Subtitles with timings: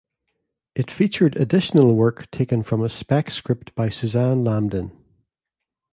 [0.73, 4.91] It featured additional work taken from a spec script by Susanne Lambdin.